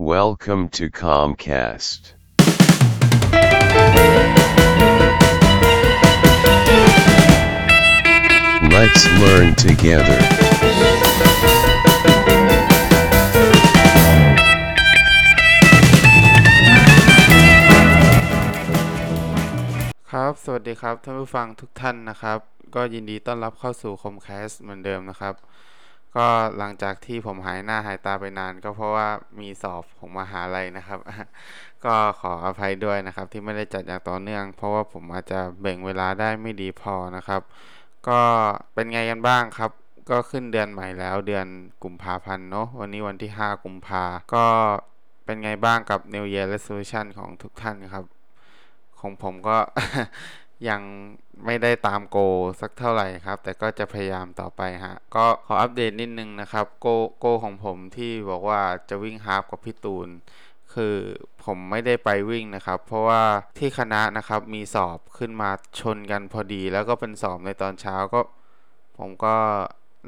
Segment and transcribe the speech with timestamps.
[0.00, 2.14] Welcome to Comcast.
[8.72, 10.18] Let's learn together.
[20.10, 22.38] ครับ สวัสดีครับ ท่านผู้ฟังทุกท่านนะครับ
[22.74, 25.34] ก็ยินดีต้อนรับเข้าสู่คมแคสเหมือนเดิมนะครับ
[26.16, 26.26] ก็
[26.58, 29.08] หลังจากที่ผมหายหน้าหายตาไปนาน ก็เพราะว่า
[29.40, 30.98] มีสอบของมหาลัยนะครับ
[31.84, 37.40] ก็ขออภัยด้วยนะครับ ที่ไม่ได้จัดอย่างต่อเนื่อง เพราะว่าผมอาจจะแบ่งเวลาได้ไม่ดีพอนะครับ
[38.08, 38.20] ก็
[38.74, 39.70] เป็นไงกันบ้างครับ
[40.10, 41.46] ก็ขึ้นเดือนใหม่แล้วเดือน
[41.84, 44.46] กุมภาพันธ์เนาะวันนี้วันที่ 5 กุมภาก็
[45.24, 48.04] เป็นไงบ้างกับ New Year Resolution ของทุกท่านครับ
[49.00, 49.58] ของผมก็
[50.68, 50.82] ยัง
[51.44, 52.18] ไม่ได้ตามโก
[52.60, 56.86] สักเท่าไหร่ครับ แต่ก็จะพยายามต่อไปฮะ ก็ขออัปเดตนิดนึงนะครับ โก
[57.18, 60.08] โกของผมที่บอกว่าจะวิ่งฮาฟกับพี่ตูน
[60.74, 60.96] คือ
[61.44, 63.22] ผมไม่ได้ไปวิ่งนะครับ เพราะว่า
[63.58, 68.20] ที่คณะนะครับมีสอบขึ้นมาชนกันพอดี แล้วก็เป็นสอบในตอนเช้าก็
[68.98, 69.34] ผมก็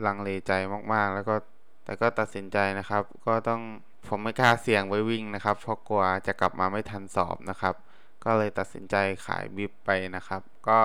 [0.06, 0.53] ลังเลใจ
[0.92, 1.34] มากๆ แล้วก็
[1.84, 3.61] แต่ก็ตัดสินใจนะครับ ก็ต้อง
[4.09, 7.75] ผมไม่กล้าเสี่ยงไปวิ่งนะครับ เพราะกลัวจะกลับมาไม่ทันสอบนะครับ
[8.25, 10.78] ก็เลยตัดสินใจขายบิบไปนะครับ ก็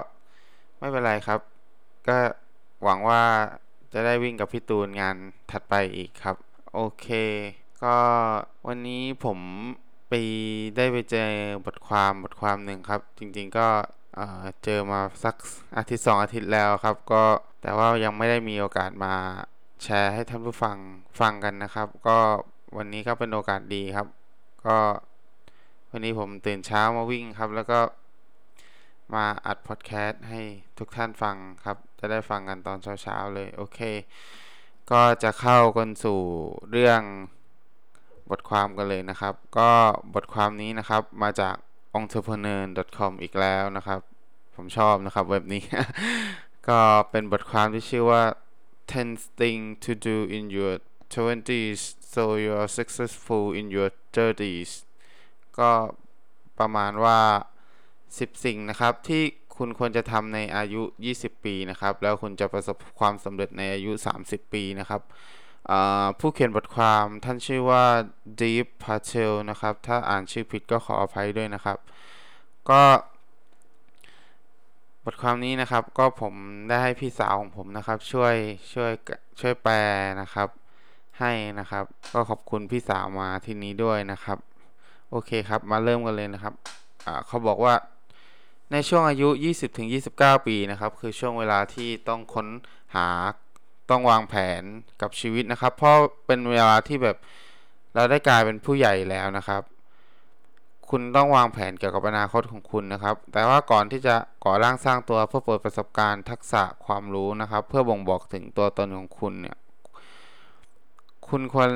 [0.80, 1.40] ไม่เป็นไรครับ
[2.08, 2.18] ก็
[2.84, 3.24] หวังว่า
[3.94, 5.16] จะได้วิ่งกับพี่ตูนงาน
[5.52, 6.36] ถัดไปอีกครับ
[6.74, 7.08] โอเค
[7.84, 7.96] ก็
[8.68, 9.40] วันนี้ผม
[10.10, 10.14] ไป
[10.78, 11.30] ได้ไปเจอ
[11.66, 13.68] บทความบทความหนึ่งครับ จริงๆก็
[14.16, 15.36] เเจอมาสัก
[15.78, 17.24] อาทิตย์สองอาทิตย์แล้วครับ ก็
[17.62, 19.14] แต่ว่ายังไม่ได้มีโอกาสมา
[19.84, 20.78] แชร์ให้ท่านผู้ฟัง
[21.20, 22.18] ฟังกันนะครับ ก็
[22.78, 24.08] วันนี้ก็เป็นโอกาสดีครับ
[24.66, 24.78] ก็
[25.92, 27.80] วันนี้ผมตื่นเช้ามาวิ่งครับ แล้วก็
[29.14, 30.42] มาอัดพอดแคสต์ให้
[30.80, 33.80] ทุกท่านฟังครับ จะได้ฟังกันตอนเช้าๆเลย โอเค
[34.92, 36.20] ก็จะเข้ากันสู่
[36.72, 37.02] เรื่อง
[38.30, 39.72] บทความกันเลยนะครับ ก็
[40.16, 41.56] บทความนี้นะครับมาจาก
[42.00, 44.00] entrepreneur.com อีกแล้วนะครับ
[44.56, 45.64] ผมชอบนะครับเว็บนี้
[46.68, 46.80] ก็
[47.12, 48.24] เป็นบทความที่ชื่อว่า
[48.92, 50.74] 10 things to do in your
[51.14, 51.82] 20s
[52.14, 54.72] so you're successful in your 30s
[55.60, 55.72] ก็
[56.60, 57.20] ประมาณว่า
[57.78, 59.24] 10 สิ่งนะครับ ที่
[59.58, 60.82] คุณควรจะทำในอายุ
[61.14, 63.92] 20 ปีนะครับ แล้วคุณจะประสบความสำเร็จในอายุ
[64.24, 65.02] 30 ปีนะครับ
[66.20, 67.86] ผู้เขียนบทความท่านชื่อว่า
[68.42, 71.78] Deep Patel นะครับ ถ้าอ่านชื่อผิดก็ขออภัยด้วยนะครับ
[72.70, 72.84] ก็
[75.06, 76.34] บทความนี้นะครับก็ผม
[76.68, 78.36] ได้ให้พี่สาวของผมนะครับ ช่วย
[78.74, 78.92] ช่วย
[79.40, 79.76] ช่วยแปล
[80.22, 80.48] นะครับ
[81.20, 84.38] ให้นะครับ ก็ขอบคุณพี่สาวมาที่นี้ด้วยนะครับ
[85.12, 86.54] โอเคครับ มาเริ่มกันเลยนะครับ
[87.06, 87.74] อ่าเขาบอกว่า
[88.72, 89.30] ในช่วงอายุ
[89.88, 92.48] 20-29 ปีนะครับ คือช่วงเวลาที่ต้องค้น
[92.96, 93.08] หา
[93.90, 94.62] ต้องวางแผน
[95.02, 95.96] กับชีวิตนะครับ เพราะ
[96.26, 97.18] เป็นเวลาที่แบบ
[97.96, 99.62] เราได้กลายเป็นผู้ใหญ่แล้วนะครับ
[100.90, 109.58] คุณต้องวางแผนเกี่ยวกับอนาคตของคุณนะครับ แต่ว่าก่อนที่จะก่อร่างสร้างตัวเพื่อเปิดประสบการณ์ทักษะความรู้นะครับ เพื่อบ่งบอกถึงตัวตนของคุณเนี่ย
[111.28, 111.70] คุณควร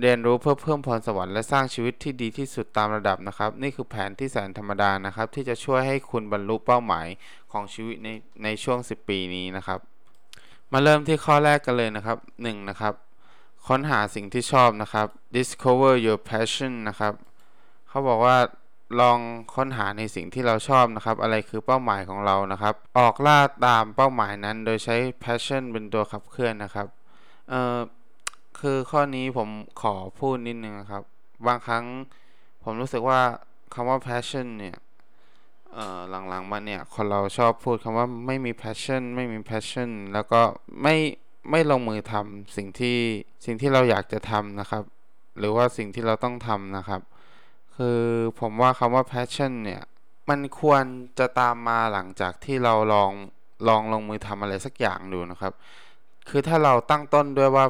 [0.00, 7.06] เรียนรู้เพื่อเพิ่มพรสวรรค์และสร้างชีวิตที่ดีที่สุดตามระดับนะครับ นี่คือแผนที่แสนธรรมดานะครับ ที่จะช่วยให้คุณบรรลุเป้าหมาย
[7.52, 8.08] ของชีวิตใน
[8.44, 9.78] ในช่วง 10 ปีนี้นะครับ
[10.72, 12.68] มาเริ่มที่ข้อแรกกันเลยนะครับ 1.
[12.68, 12.94] นะครับ
[13.66, 15.06] ค้นหาสิ่งที่ชอบนะครับ
[15.36, 17.12] discover your passion นะครับ
[17.88, 18.36] เขาบอกว่า
[19.00, 19.18] ลอง
[19.54, 26.86] ค้นหาในสิ่งที่เราชอบนะครับ อะไรคือเป้าหมายของเรานะครับ ออกล่าตามเป้าหมายนั้นโดยใช้ passion เป็นตัวขับเคลื่อนนะครับ
[27.50, 27.78] เอ่อ
[28.60, 29.48] คือข้อนี้ผม
[29.82, 31.02] ขอพูดนิดนึงนะครับ
[31.46, 31.84] บางครั้ง
[32.62, 33.20] ผมรู้สึกว่า
[33.74, 34.76] คำว่า passion เนี่ย
[36.28, 40.40] หลังๆมาเนี่ย คนเราชอบพูดคำว่าไม่มี passion ไม่มี passion แล้วก็
[40.82, 40.96] ไม่
[41.50, 42.98] ไม่ลงมือทำสิ่งที่
[43.44, 44.82] สิ่งที่เราอยากจะทำนะครับ
[45.38, 47.00] หรือว่าสิ่งที่เราต้องทำนะครับ
[47.76, 48.00] คือ
[48.40, 49.82] ผมว่าคำว่า passion เนี่ย
[50.28, 50.82] มันควร
[51.18, 53.12] จะตามมาหลังจากที่เราลอง
[53.68, 55.52] ลองลงมือทำอะไรสักอย่างดูนะครับ
[56.28, 57.66] คือถ้าเราตั้งต้นด้วยว่า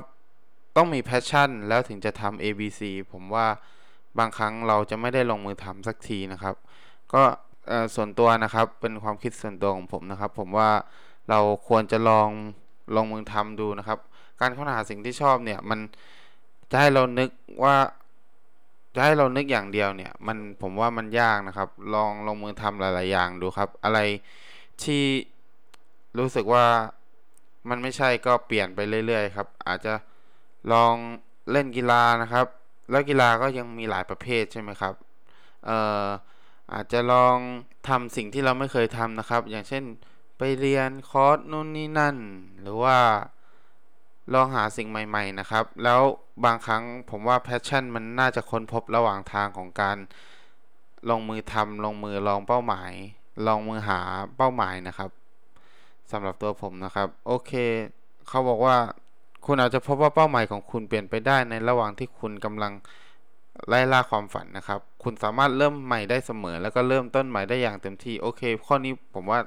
[0.76, 2.80] ต้องมี passion แล้วถึงจะทำ A B C
[3.12, 3.46] ผมว่า
[4.18, 6.54] บางครั้งเราจะไม่ได้ลงมือทำสักทีนะครับ
[7.14, 7.22] ก็
[7.94, 10.70] ส่วนตัวนะครับเป็นความคิดส่วนตัวของผมนะครับ ผมว่า
[11.30, 12.28] เราควรจะลอง
[12.96, 13.98] ลงมือทำดูนะครับ
[14.40, 15.80] การค้นหาสิ่งที่ชอบเนี่ยมัน
[16.70, 17.30] จะให้เรานึก
[17.64, 17.76] ว่า
[18.94, 23.98] จะให้เรานึกอย่างเดียวเนี่ยมันผมว่ามันยากนะครับ ลองลงมือทำหลาย ๆ อย่างดูครับ อะไร
[24.82, 25.04] ที่
[26.18, 26.64] รู้สึกว่า
[27.68, 29.92] มันไม่ใช่ก็เปลี่ยนไปเรื่อย ๆ ครับ อาจจะ
[30.72, 30.94] ลอง
[31.50, 32.46] เล่นกีฬานะครับ
[32.90, 34.94] แล้วกีฬาก็ยังมีหลายประเภทใช่ไหมครับ
[35.66, 36.06] เอ่อ
[36.72, 37.36] อาจจะลอง
[37.88, 39.84] ทำสิ่งที่เราไม่เคยทำนะครับ อย่างเช่น
[40.38, 42.16] ไปเรียนคอร์สนู่นนี่นั่น
[42.62, 42.98] หรือว่า
[44.34, 46.00] ลองหาสิ่งใหม่ๆนะครับ แล้ว
[46.44, 49.96] บางครั้งผมว่า passion มันน่าจะค้นพบระหว่างทางของการ
[51.10, 52.92] ลงมือทำลงมือลองเป้าหมาย
[53.46, 54.00] ลองมือหา
[54.36, 55.10] เป้าหมายนะครับ
[56.12, 57.52] สำหรับตัวผมนะครับ โอเค
[58.28, 58.76] เขาบอกว่า
[59.46, 62.72] คุณอาจจะพบว่าเป้าหมายของคุณเปลี่ยนไปได้ในระหว่างที่คุณกำลัง
[63.68, 69.40] ไล่ล่าความฝันนะครับ คุณสามารถเริ่มใหม่ได้เสมอ แล้วก็เริ่มต้นใหม่ได้อย่างเต็มที่ โอเค ข้อนี้ผมว่า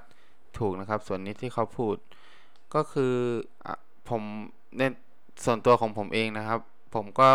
[0.58, 1.96] ถูกนะครับ ส่วนนี้ที่เขาพูด
[2.74, 3.14] ก็คือ
[3.66, 3.68] อ
[4.10, 4.22] ผม
[4.78, 4.82] ใน
[5.46, 6.60] ส่วนตัวของผมเองนะครับ
[6.96, 7.30] ผมก็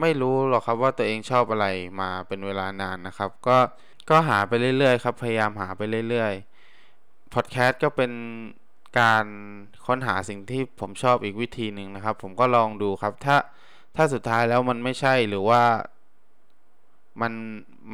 [0.00, 1.66] ไม่รู้หรอกครับว่าตัวเองชอบอะไร
[2.00, 3.56] มาเป็นเวลานานนะครับ ก็
[4.10, 8.12] ก็หาไปเรื่อยๆครับ พยายามหาไปเรื่อยๆพอดแคสต์ก็เป็น
[8.98, 9.26] การ
[9.86, 13.36] ค้นหาสิ่งที่ผมชอบอีกวิธีหนึ่งนะครับ ผมก็ลองดูครับ ถ้า
[13.96, 15.62] ถ้าสุดท้ายแล้วมันไม่ใช่หรือว่า
[17.20, 17.32] มัน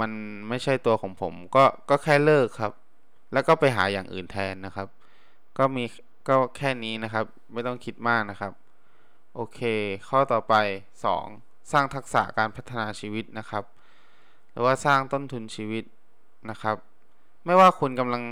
[0.01, 0.13] มัน
[0.49, 2.73] ไม่ใช่ตัวของผม ก็ก็แค่เลิกครับ
[3.33, 4.89] แล้วก็ไปหาอย่างอื่นแทนนะครับ
[5.59, 5.85] ก็มี
[6.29, 8.53] ก็แค่นี้นะครับ ไม่ต้องคิดมากนะครับ
[9.35, 9.61] โอเค
[10.09, 10.55] ข้อต่อไป
[11.15, 11.73] 2.
[11.73, 13.65] สร้างทักษะการพัฒนาชีวิตนะครับ
[14.51, 15.85] หรือว่าสร้างต้นทุนชีวิต
[16.51, 16.77] นะครับ
[17.45, 18.23] ไม่ว่าคุณกำลัง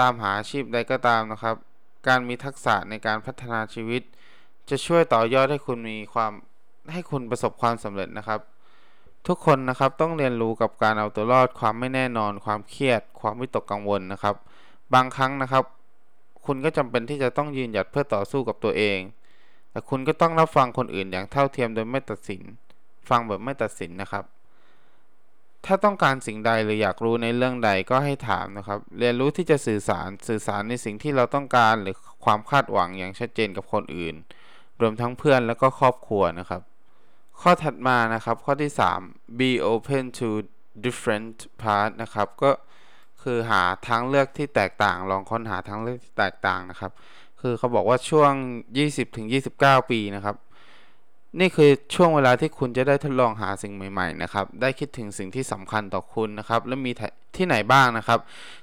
[0.00, 1.56] ตามหาอาชีพใดก็ตามนะครับ
[2.08, 4.02] การมีทักษะในการพัฒนาชีวิต
[4.70, 6.32] จะช่วยต่อยอดให้คุณมีความ
[6.92, 8.40] ให้คุณประสบความสำเร็จนะครับ
[9.26, 14.34] ทุกคนนะครับต้องเรียนรู้กับการเอาตัวรอด ความไม่แน่นอน ความเครียด ความวิตกกังวลนะครับ
[14.94, 15.64] บางครั้งนะครับ
[16.46, 18.98] คุณก็จำเป็นที่จะต้องยืนหยัดเพื่อต่อสู้กับตัวเอง
[19.70, 22.42] แต่คุณก็ต้องรับฟังคนอื่นอย่างเท่าเทียมโดยไม่ตัดสิน
[23.08, 24.24] ฟังแบบไม่ตัดสินนะครับ
[25.64, 31.94] ถ้าต้องการสิ่งใดหรืออยากรู้ในเรื่องใดก็ให้ถามนะครับ เรียนรู้ที่จะสื่อสารสื่อสารในสิ่งที่เราต้องการหรือ
[32.24, 34.14] ความคาดหวังอย่างชัดเจนกับคนอื่น
[34.80, 36.62] รวมทั้งเพื่อนและก็ครอบครัวนะครับ
[37.40, 38.70] ข้อถัดมานะครับข้อที่
[39.04, 40.28] 3 be open to
[40.84, 42.50] different path นะครับก็
[43.22, 46.92] คือหาทางเลือกที่แตกต่าง ลองค้นหาทางเลือกที่แตกต่างนะครับ
[47.40, 48.32] คือเขาบอกว่าช่วง
[49.12, 50.36] 20-29 ปีนะครับ
[51.40, 56.92] นี่คือช่วงเวลาที่คุณจะได้ทดลองหาสิ่งใหม่ๆนะครับ ได้คิดถึงสิ่งที่สำคัญต่อคุณนะครับ และมี
[57.36, 58.18] ที่ไหนบ้างนะครับ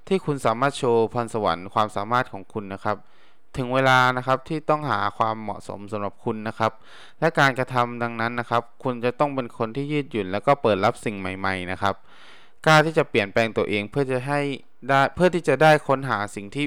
[0.07, 2.97] ที่คุณสามารถโชว์พรสวรรค์ความสามารถของคุณนะครับ
[3.57, 6.71] ถึงเวลานะครับที่ต้องหาความเหมาะสมสำหรับคุณนะครับ
[7.19, 11.95] และการกระทำดังนั้นนะครับ คุณจะต้องเป็นคนที่ยืดหยุ่น แล้วก็เปิดรับสิ่งใหม่ ๆนะครับ
[12.65, 14.39] กล้าที่จะเปลี่ยนแปลงตัวเองเพื่อจะให้
[14.89, 16.65] ได้เพื่อที่จะได้ค้นหาสิ่งที่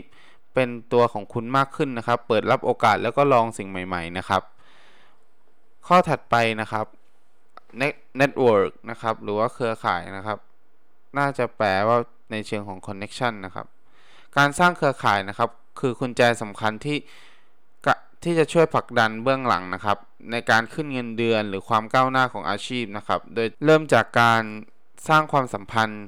[0.55, 4.43] เป็นตัวของคุณมากขึ้นนะครับ เปิดรับโอกาสแล้วก็ลองสิ่งใหม่ ๆ นะครับ
[5.87, 6.87] ข้อถัดไปนะครับ
[8.21, 10.39] network นะครับ หรือว่าเครือข่ายนะครับ
[11.19, 11.99] น่าจะแปลว่า
[12.31, 13.67] ในเชิงของ connection นะครับ
[14.37, 15.51] การสร้างเครือข่ายนะครับ
[15.81, 16.99] คือกุญแจสำคัญที่
[18.23, 19.99] ที่จะช่วยผลักดันเบื้องหลังนะครับ
[20.31, 24.43] ในการขึ้นเงินเดือนหรือความก้าวหน้าของอาชีพนะครับ โดยเริ่มจากการ
[25.09, 26.05] สร้างความสัมพันธ์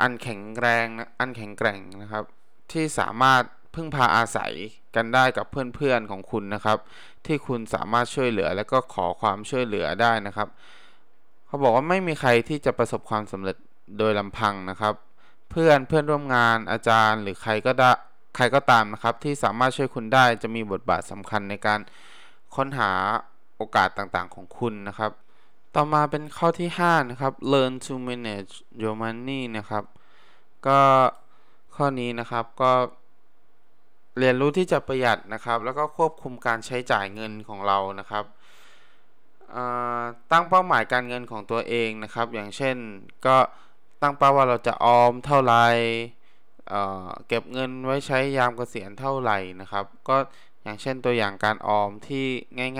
[0.00, 0.86] อันแข็งแรง
[1.18, 2.24] อันแข็งแกร่งนะครับ
[2.72, 3.42] ที่สามารถ
[3.74, 4.52] พึ่งพาอาศัย
[4.96, 6.78] กันได้กับเพื่อนๆของคุณนะครับ
[7.26, 10.48] ที่คุณสามารถช่วยเหลือและก็ขอความช่วยเหลือได้นะครับ
[11.46, 13.56] เขาบอกว่าไม่มีใครที่จะประสบความสำเร็จ
[13.98, 14.94] โดยลำพังนะครับ
[15.50, 17.92] เพื่อนเพื่อนร่วมงานอาจารย์ หรือใครก็ได้
[18.36, 21.80] ใครก็ตามนะครับ ที่สามารถช่วยคุณได้จะมีบทบาทสำคัญในการ
[22.54, 22.90] ค้นหา
[23.56, 25.10] โอกาสต่างๆของคุณนะครับ
[25.74, 28.52] ต่อมาเป็นข้อที่ 5 นะครับ learn to manage
[28.82, 29.84] your money นะครับ
[30.66, 30.80] ก็
[31.76, 32.72] ข้อนี้นะครับก็
[34.18, 38.24] เรียนรู้ที่จะประหยัดนะครับ แล้วก็ควบคุมการใช้จ่ายเงินของเรานะครับ
[40.30, 42.76] ตั้งเป้าหมายการเงินของตัวเองนะครับ อย่างเช่น
[43.26, 43.36] ก็
[44.02, 45.64] ตั้งเป้าว่าเราจะออมเท่าไหร่
[47.28, 50.16] เก็บเงินไว้ใช้ยามเกษียณเท่าไหร่นะครับ ก็
[50.62, 52.26] อย่างเช่นตัวอย่างการออมที่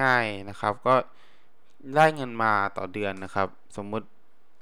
[0.02, 0.94] ง่ายๆนะครับ ก็
[1.96, 4.06] ได้เงินมาต่อเดือนนะครับ สมมุติ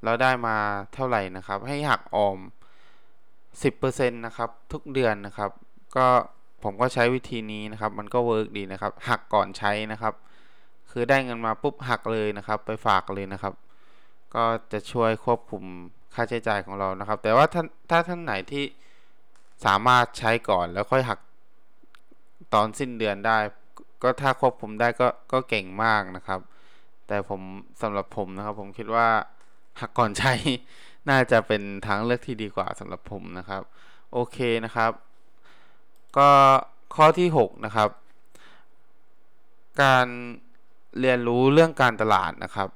[0.05, 0.57] เราได้มา
[0.95, 2.39] เท่าไหร่นะครับ ให้หักออม
[3.33, 5.51] 10%นะครับทุกเดือนนะครับ
[5.97, 6.09] ก็
[6.63, 10.15] ผมก็ใช้วิธีนี้นะครับ มันก็ work ดีนะครับ หักก่อนใช้นะครับ
[10.91, 13.55] คือได้เงินมาปุ๊บหักเลยนะครับ ไปฝากเลยนะครับ
[14.35, 15.63] ก็จะช่วยควบคุม
[16.15, 18.65] ค่าใช้จ่ายของเรานะครับ แต่ว่าถ้าถ้าท่านไหนที่
[19.67, 21.19] สามารถใช้ก่อนแล้วค่อยหัก
[22.55, 23.39] ตอนสิ้นเดือนได้
[24.03, 26.41] ก็ถ้าควบคุมได้ก็ก็เก่งมากนะครับ
[27.07, 27.41] แต่ผม
[27.83, 29.09] สำหรับผมนะครับ ผมคิดว่า
[29.81, 30.35] หักก่อนใช้
[31.09, 33.63] น่าจะเป็นทางเลือกที่ดีกว่าสำหรับผมนะครับ
[34.13, 34.91] โอเคนะครับ
[36.19, 36.31] ก็
[36.95, 37.89] ข้อที่ 6 นะครับ
[39.83, 40.07] การ
[41.01, 42.69] เรียนรู้เรื่องการตลาดนะครับ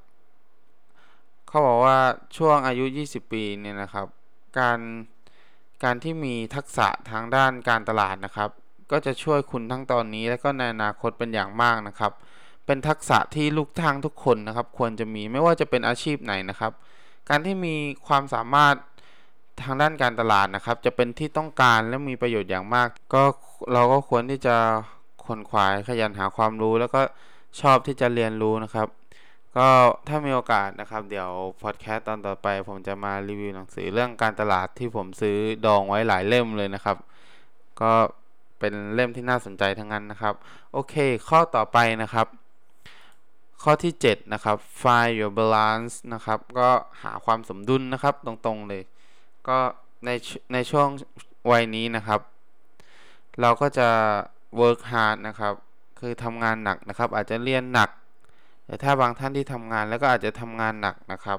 [1.48, 1.98] เขาบอกว่า
[2.36, 4.06] ช่วงอายุ 20 ปีเนี่ยนะครับ
[4.58, 4.78] การ
[5.84, 8.50] การที่มีทักษะทางด้านการตลาดนะครับ
[8.90, 12.12] ก็จะช่วยคุณทั้งตอนนี้และก็ในอนาคตเป็นอย่างมากนะครับ
[12.66, 16.72] เป็นทักษะที่ลูกทางทุกคนนะครับ ควรจะมีไม่ว่าจะเป็นอาชีพไหนนะครับ
[17.28, 17.74] การที่มี
[18.06, 18.74] ความสามารถ
[19.62, 23.22] ทางด้านการตลาดนะครับ จะเป็นที่ต้องการและมีประโยชน์อย่างมาก ก็
[23.72, 24.56] เราก็ควรที่จะ
[25.26, 27.00] คนขวายขยันหาความรู้แล้วก็
[27.60, 28.88] ชอบที่จะเรียนรู้นะครับ
[29.56, 29.68] ก็
[30.08, 31.30] ถ้ามีโอกาสนะครับ เดี๋ยว
[31.62, 36.96] พอดแคสต์ตอนต่อไป ผมจะมารีวิวหนังสือเรื่องการตลาดที่ผมซื้อดองไว้หลายเล่มเลยนะครับ
[37.80, 37.92] ก็
[38.58, 40.34] เป็นเล่มที่น่าสนใจทั้งนั้นนะครับ
[40.72, 40.94] โอเค
[41.28, 42.26] ข้อต่อไปนะครับ
[43.62, 46.70] ข้อที่ 7 นะครับ find your balance นะครับ ก็
[47.02, 48.82] หาความสมดุลนะครับตรงๆเลย
[49.48, 49.58] ก็
[50.04, 50.10] ใน
[50.52, 50.88] ในช่วง
[51.50, 52.20] วัยนี้นะครับ
[53.40, 53.88] เราก็จะ
[54.60, 55.54] work hard นะครับ
[56.00, 57.90] คือทำงานหนักนะครับ อาจจะเรียนหนัก
[58.66, 61.38] แต่ถ้าบางท่านที่ทำงานแล้วก็อาจจะทำงานหนักนะครับ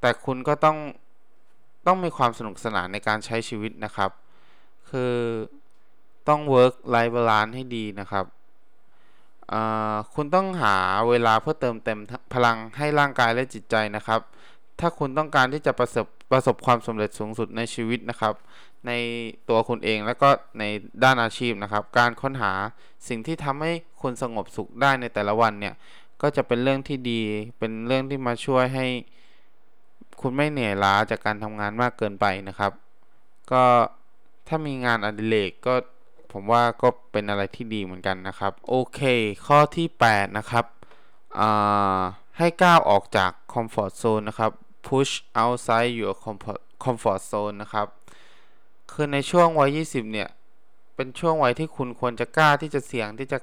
[0.00, 0.78] แต่คุณก็ต้อง
[1.86, 4.10] ต้องมีความสนุกสนานในการใช้ชีวิตนะครับ
[4.90, 5.14] คือ
[6.28, 8.24] ต้อง work life balance ให้ดีนะครับ
[10.14, 10.76] คุณต้องหา
[11.08, 11.98] เวลาเพื่อเติมเต็ม
[12.34, 14.20] พลังให้ร่างกายและจิตใจนะครับ
[14.80, 18.34] ถ้าคุณต้องการที่จะประสบประสบความสำเร็จสูงสุดในชีวิตนะครับ
[18.86, 18.92] ใน
[19.48, 20.28] ตัวคุณเองและก็
[20.58, 20.64] ใน
[21.04, 22.52] ด้านอาชีพนะครับ การค้นหา
[23.08, 25.74] สิ่งที่ทำให้คุณสงบสุขได้ในแต่ละวันเนี่ย
[26.22, 27.22] ก็จะเป็นเรื่องที่ดี
[27.58, 28.86] เป็นเรื่องที่มาช่วยให้
[30.20, 32.72] คุณไม่เหนื่อยล้าจากการทำงานมากเกินไปนะครับ
[33.52, 33.64] ก็
[34.48, 35.74] ถ้ามีงานอดิเรกก็
[36.32, 39.00] ผมว่าก็เป็นอะไรที่ดีเหมือนกันนะครับ โอเค
[39.46, 40.64] ข้อที่ 8 นะครับ
[42.38, 44.50] ให้ก้าวออกจากคอมฟอร์ z โซนนะครับ
[44.86, 45.12] push
[45.42, 46.14] outside your
[46.84, 47.86] comfort zone นะครับ
[48.92, 50.28] คือในช่วงวัย 20 เนี่ย
[50.96, 53.38] เป็นช่วงวัยที่คุณควรจะกล้าที่จะเสี่ยงที่จะ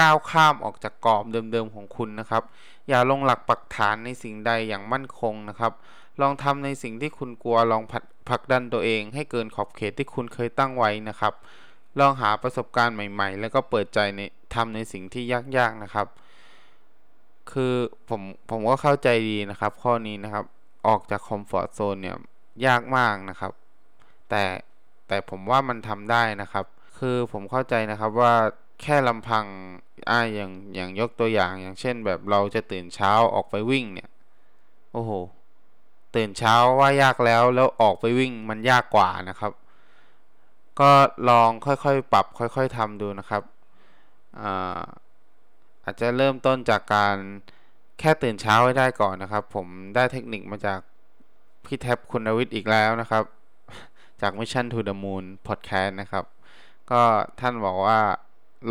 [0.00, 2.42] ก้าวข้ามออกจากกรอบเดิมๆของคุณนะครับ
[2.88, 5.72] อย่าลงหลักปักฐานในสิ่งใดอย่างมั่นคงนะครับ
[6.20, 7.82] ลองทำในสิ่งที่คุณกลัว ลอง
[8.28, 11.32] ผลักดันตัวเอง ให้เกินขอบเขตที่คุณเคยตั้งไว้นะครับ
[11.98, 14.20] ลองหาประสบการณ์ใหม่ ๆ แล้วก็เปิดใจใน
[14.54, 15.24] ทำในสิ่งที่
[15.56, 16.06] ยากๆนะครับ
[17.52, 17.74] คือ
[18.08, 20.44] ผมผมก็เข้าใจดีนะครับ ข้อนี้นะครับ
[20.86, 22.16] ออกจากคอมฟอร์ทโซนเนี่ย
[22.66, 23.52] ยากมากนะครับ
[24.28, 24.42] แต่
[25.08, 26.64] แต่ผมว่ามันทำได้นะครับ
[26.98, 28.34] คือผมเข้าใจนะครับว่า
[28.82, 29.44] แค่ลำพัง
[30.10, 34.10] อ่าอย่างอย่างยกตัวอย่างอย่างเช่น แบบเราจะตื่นเช้าออกไปวิ่งเนี่ย
[34.92, 35.10] โอ้โห
[36.16, 39.52] ตื่นเช้าว่ายากแล้วแล้วออกไปวิ่งมันยากกว่านะครับ
[40.80, 40.90] ก็
[41.28, 43.42] ลองค่อยๆปรับค่อย ๆทำดูนะครับ
[44.40, 44.80] อ่า
[45.88, 47.16] อาจจะเริ่มต้นจากการ
[47.98, 50.80] แค่ตื่นเช้าให้ได้ก่อนนะครับ ผมได้เทคนิคมาจาก
[51.64, 53.24] พี่แท็บคุณวิทย์อีกแล้วนะครับ
[54.20, 56.24] จาก Mission to the Moon Podcast นะครับ
[56.90, 57.00] ก็
[57.40, 58.00] ท่านบอกว่า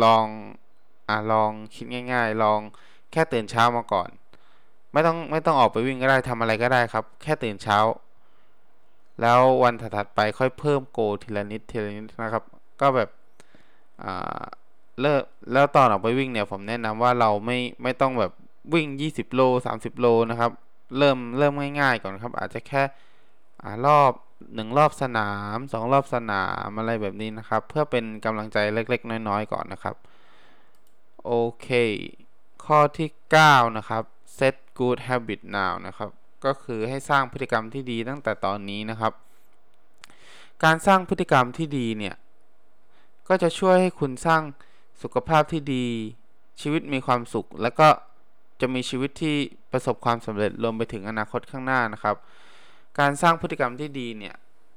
[0.04, 0.24] ลอง
[1.08, 2.60] อ่าลองคิดง่าย ๆ ลอง
[3.12, 4.08] แค่ตื่นเช้ามาก่อน
[4.92, 7.78] ไม่ต้องไม่ต้องออกไปวิ่งก็ได้ทำอะไรก็ได้ครับ แค่ตื่นเช้า
[9.20, 12.44] แล้ววันถัดไปค่อยเพิ่มโกทีละนิดทีละนิดนะครับ
[12.80, 13.10] ก็แบบ
[14.02, 14.44] อ่า
[15.00, 18.32] เลิกแล้วตอนออกไปวิ่งเนี่ยผมแนะนำว่าเราไม่ไม่ต้องแบบ
[18.74, 19.40] วิ่ง 20 โล
[19.76, 20.50] 30 โลนะครับ
[20.98, 22.82] เริ่มเริ่มง่ายๆก่อนครับ อาจจะแค่
[23.64, 24.12] อารอบ
[24.54, 29.96] หนึ่งรอบสนามสองรอบสนามอะไรแบบนี้นะครับ เพื่อเป็นกำลังใจเล็กๆ น้อยๆ ก่อนนะครับ
[31.24, 31.68] โอเค
[32.64, 33.08] ข้อที่
[33.42, 34.02] 9 นะครับ
[34.38, 36.10] set good habit now นะครับ
[36.44, 39.12] ก็คือให้สร้างพฤติกรรมที่ดีตั้งแต่ตอนนี้นะครับ
[40.64, 42.14] การสร้างพฤติกรรมที่ดีเนี่ย
[43.28, 44.42] ก็จะช่วยให้คุณสร้าง
[45.02, 45.86] สุขภาพที่ดี
[46.60, 47.88] ชีวิตมีความสุข และก็
[48.60, 49.36] จะมีชีวิตที่
[49.72, 52.16] ประสบความสำเร็จรวมไปถึงอนาคตข้างหน้านะครับ
[52.98, 54.34] การสร้างพฤติกรรมที่ดีเนี่ย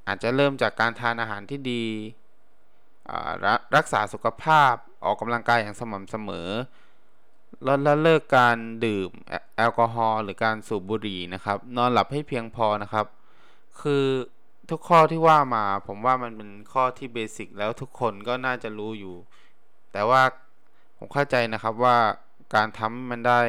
[0.08, 1.84] อาจจะเริ่มจากการทานอาหารที่ดี
[3.76, 4.74] รักษาสุขภาพ
[5.06, 6.50] ออกกำลังกายอย่างสม่ำเสมอ
[7.68, 9.10] ลดละเลิกการดื่ม
[9.56, 13.06] แอลกอฮอล์หรือการสูบบุหรี่นะครับ นอนหลับให้เพียงพอนะครับ
[13.82, 14.06] คือ
[14.70, 19.16] ทุกข้อที่ว่ามาผมว่ามันเป็นข้อที่เบสิกแล้วทุกคนก็น่าจะรู้อยู่
[19.92, 20.22] แต่ว่า
[20.98, 21.98] ผมเข้าใจนะครับว่า
[22.56, 23.40] การทำมันได้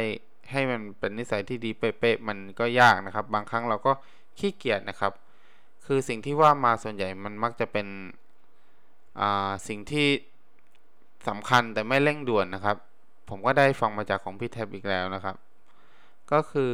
[0.50, 3.92] ให้มันเป็นนิสัยที่ดีเป๊ะๆมันก็ยากนะครับ บางครั้งเราก็
[4.38, 5.12] ขี้เกียจนะครับ
[5.86, 7.86] คือสิ่งที่ว่ามาส่วนใหญ่มันมักจะเป็น
[9.68, 10.08] สิ่งที่
[11.28, 12.76] สำคัญแต่ไม่เร่งด่วนนะครับ
[13.28, 15.36] ผมก็ได้ฟังมาจากของพี่แท็บอีกแล้วนะครับ
[16.32, 16.72] ก็คือ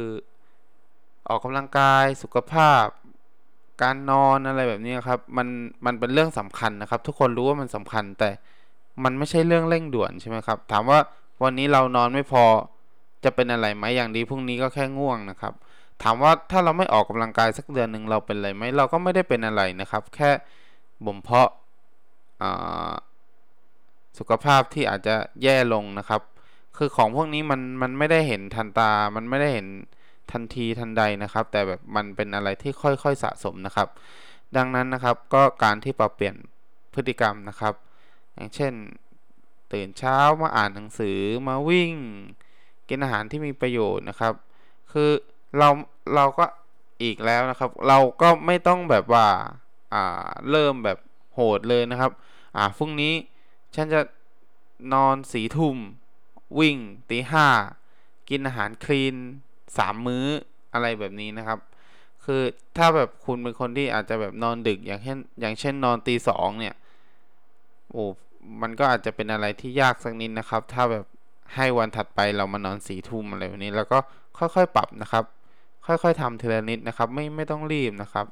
[1.29, 2.85] ออกกำลังกายสุขภาพ
[3.81, 5.47] การนอนอะไรแบบนี้ครับ มัน
[5.85, 8.29] มันเป็นเรื่องสำคัญนะครับ ทุกคนรู้ว่ามันสำคัญแต่
[9.03, 10.99] มันไม่ใช่เรื่องเร่งด่วนใช่ไหมครับ ถามว่า
[11.43, 12.43] วันนี้เรานอนไม่พอ
[13.23, 15.53] จะเป็นอะไรไหมอย่างดีพรุ่งนี้ก็แค่ง่วงนะครับ
[16.03, 20.29] ถามว่าถ้าเราไม่ออกกำลังกายสักเดือนหนึ่งเราเป็นอะไรไหมเราก็ไม่ได้เป็นอะไรนะครับ แค่
[21.05, 21.49] บ่มเพาะ
[24.17, 26.21] สุขภาพที่อาจจะแย่ลงนะครับ
[26.77, 29.67] คือของพวกนี้มันมันไม่ได้เห็นทันตา มันไม่ได้เห็น
[30.31, 33.87] ทันทีทันใดนะครับ แต่แบบมันเป็นอะไรที่ค่อยๆสะสมนะครับ
[34.57, 36.35] ดังนั้นนะครับก็การที่ปรับเปลี่ยน
[36.93, 37.73] พฤติกรรมนะครับ
[38.39, 38.73] อย่างเช่น
[39.73, 41.93] ตื่นเช้ามาอ่านหนังสือมาวิ่ง
[42.89, 44.33] กินอาหารที่มีประโยชน์นะครับ
[44.91, 45.09] คือ
[45.57, 45.69] เรา
[46.15, 46.45] เราก็
[47.03, 49.27] อีกแล้วนะครับ เราก็ไม่ต้องแบบว่า
[49.93, 50.97] อ่าเริ่มแบบ
[51.33, 52.11] โหดเลยนะครับ
[52.55, 53.13] อ่าพรุ่งนี้
[53.75, 54.01] ฉันจะ
[54.93, 55.77] นอนสีทุ่ม
[56.59, 56.77] วิ่ง
[57.09, 57.47] ตีห้า
[58.29, 59.15] กินอาหารคลีน
[59.77, 60.25] สามมื้อ
[60.73, 61.59] อะไรแบบนี้นะครับ
[62.25, 62.41] คือ
[62.77, 66.75] ถ้าแบบคุณเป็นคนที่อาจจะแบบนอนดึกอย่างเช่นอย่างเช่นนอนตีสองเนี่ย
[67.91, 68.05] โอ้
[68.61, 71.05] มันก็อาจจะเป็นอะไรที่ยากสักนิดนะครับ ถ้าแบบ
[71.55, 73.97] ให้วันถัดไปเรามานอนสี่ทุ่มอะไรแบบนี้ แล้วก็
[74.37, 75.23] ค่อยๆปรับนะครับ
[75.85, 78.25] ค่อยๆทำทีละนิดนะครับ ไม่ไม่ต้องรีบนะครับ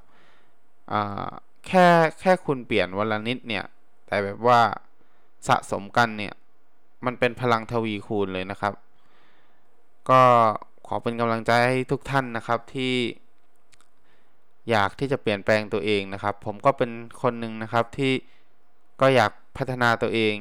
[1.68, 1.86] แค่
[2.20, 3.64] แค่คุณเปลี่ยนวันละนิดเนี่ย
[4.08, 4.60] แต่แบบว่า
[5.48, 6.34] สะสมกันเนี่ย
[7.06, 8.74] มันเป็นพลังทวีคูณเลยนะครับ
[10.10, 10.22] ก็
[10.88, 12.94] ขอเป็นกำลังใจให้ทุกท่านนะครับที่
[14.70, 18.12] อยากที่จะเปลี่ยนแปลงตัวเองนะครับ ผมก็เป็นคนหนึ่งนะครับที่
[19.02, 20.36] ก็อยาก พัฒนาตัวเอง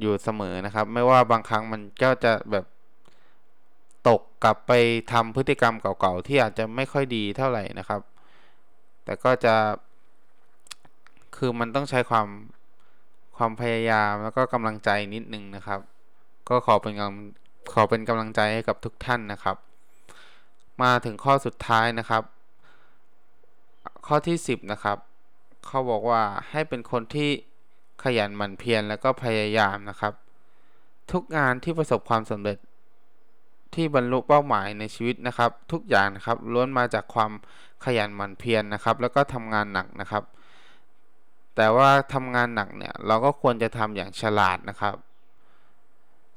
[0.00, 2.64] อยู่เสมอนะครับ ไม่ว่าบางครั้งมันก็จะแบบ
[4.08, 4.72] ตกกลับไป
[5.12, 8.00] ทำพฤติกรรมเก่าๆ ที่อาจจะไม่ค่อยดีเท่าไหร่นะครับ
[9.04, 9.54] แต่ก็จะ
[11.36, 12.26] คือมันต้องใช้ความ
[13.36, 15.80] ความพยายามแล้วก็กำลังใจนิดนึงนะครับ
[16.48, 19.56] ก็ขอเป็นกำขอเป็นกำลังใจให้กับทุกท่านนะครับ
[20.82, 22.22] มาถึงข้อสุดท้ายนะครับ
[24.06, 24.98] ข้อที่ 10 นะครับ
[25.66, 27.30] เขาบอกว่าให้เป็นคนที่
[28.04, 30.12] ขยันหมั่นเพียรแล้วก็พยายามนะครับ
[31.12, 32.58] ทุกงานที่ประสบความสำเร็จ
[33.74, 37.30] ที่บรรลุเป้าหมายในชีวิตนะครับ ทุกอย่างนะครับล้วนมาจากความ
[37.84, 40.24] ขยันหมั่นเพียรนะครับ แล้วก็ทำงานหนักนะครับ
[41.56, 44.94] แต่ว่าทำงานหนักเนี่ยเราก็ควรจะทำอย่างฉลาดนะครับ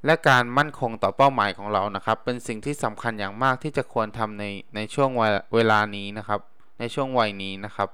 [0.05, 4.43] และการมั่นคงต่อเป้าหมายของเรานะครับ เป็นสิ่งที่สำคัญอย่างมากที่จะควรทำใน
[4.75, 5.10] ในช่วง
[5.53, 6.39] เวลานี้นะครับ
[6.79, 7.89] ในช่วงวัยนี้นะครับ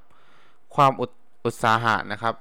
[0.76, 1.04] ความอ
[1.46, 2.36] อุตสาหะนะครับ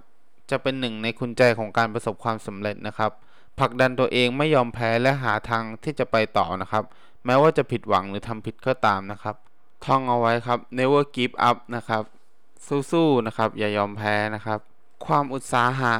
[0.50, 3.10] จะเป็นหนึ่งในคุณใจของการประสบความสำเร็จนะครับ
[3.58, 6.84] ผลักดันตัวเองไม่ยอมแพ้และหาทางที่จะไปต่อนะครับ
[7.26, 9.36] แม้ว่าจะผิดหวังหรือทำผิดก็ตามนะครับ
[9.84, 12.02] ท่องเอาไว้ครับ never give up นะครับ
[12.90, 14.58] สู้ๆนะครับ อย่ายอมแพ้นะครับ
[15.06, 15.94] ความอุตสาหะ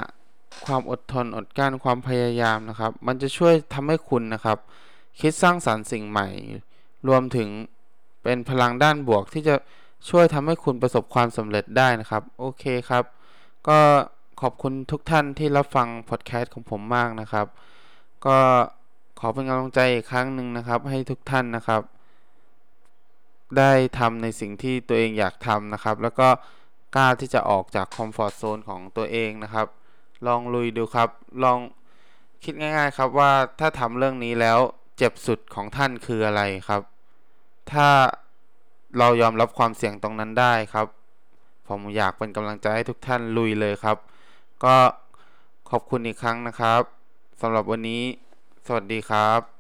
[0.66, 4.59] ความอดทนอดกลั้นความพยายามนะครับ มันจะช่วยทำให้คุณนะครับ
[5.21, 6.28] คิดสร้างสรรค์สิ่งใหม่
[7.09, 7.49] รวมถึง
[8.23, 9.54] เป็นพลังด้านบวกที่จะ
[10.11, 13.04] ช่วยทำให้คุณประสบความสำเร็จได้นะครับ โอเคครับ
[13.69, 13.78] ก็
[14.41, 17.47] ขอบคุณทุกท่านที่รับฟังพอดแคสต์ของผมมากนะครับ
[18.26, 18.39] ก็
[19.19, 21.83] ขอเป็นกำลังใจอีกครั้งหนึ่งนะครับ ให้ทุกท่านนะครับ
[23.59, 26.29] ได้ทำในสิ่งที่ตัวเองอยากทำนะครับ แล้วก็
[26.97, 29.67] กล้าที่จะออกจากคอมฟอร์ทโซนของตัวเองนะครับ
[30.26, 31.09] ลองลุยดูครับ
[31.45, 31.59] ลอง
[32.45, 34.59] คิดง่ายๆครับว่าถ้าทำเรื่องนี้แล้ว
[34.97, 36.83] เจ็บสุดของท่านคืออะไรครับ
[37.73, 37.89] ถ้า
[38.99, 40.87] เรายอมรับความเสี่ยงตรงนั้นได้ครับ
[41.69, 43.97] ผมอยากเป็นกำลังใจให้ทุกท่านลุยเลยครับ
[44.64, 44.76] ก็
[45.70, 46.82] ขอบคุณอีกครั้งนะครับ
[47.40, 48.02] สำหรับวันนี้
[48.66, 49.59] สวัสดีครับ